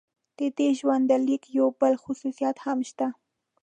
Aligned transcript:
د 0.37 0.39
دې 0.57 0.69
ژوندلیک 0.79 1.43
یو 1.57 1.67
بل 1.79 1.93
خصوصیت 2.03 2.57
هم 2.65 2.79
شته. 2.89 3.07